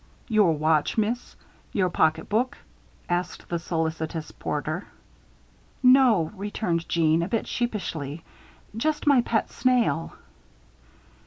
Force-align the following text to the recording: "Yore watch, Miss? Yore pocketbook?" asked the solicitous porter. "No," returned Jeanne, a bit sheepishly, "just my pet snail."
"Yore 0.29 0.53
watch, 0.53 0.97
Miss? 0.97 1.35
Yore 1.73 1.91
pocketbook?" 1.91 2.57
asked 3.07 3.47
the 3.49 3.59
solicitous 3.59 4.31
porter. 4.31 4.87
"No," 5.83 6.31
returned 6.35 6.89
Jeanne, 6.89 7.21
a 7.21 7.27
bit 7.27 7.45
sheepishly, 7.45 8.23
"just 8.75 9.05
my 9.05 9.21
pet 9.21 9.51
snail." 9.51 10.15